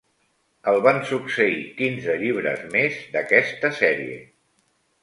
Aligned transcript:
El 0.71 0.79
van 0.87 1.01
succeir 1.09 1.59
quinze 1.83 2.17
llibres 2.25 2.67
més 2.79 2.99
d'aquesta 3.13 3.73
sèrie. 3.83 4.19